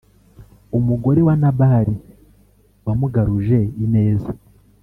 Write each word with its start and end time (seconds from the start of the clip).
umugore 0.77 1.19
wa 1.27 1.35
Nabali 1.41 1.95
wamugaruje 2.85 3.59
ineza 3.85 4.31